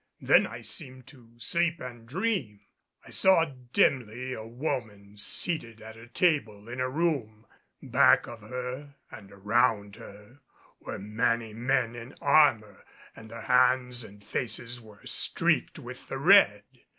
[0.19, 2.61] Then I seemed to sleep and dream.
[3.05, 7.45] I saw dimly a woman seated at a table in a room.
[7.83, 10.39] Back of her and around her
[10.79, 12.83] were many men in armor,
[13.15, 16.63] and their hands and faces were streaked with the red.